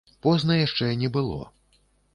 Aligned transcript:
Позна 0.27 0.57
яшчэ 0.61 0.89
не 1.05 1.13
было. 1.19 1.41